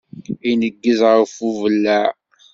[0.49, 2.11] Ineggez ɣef ubellaɛ.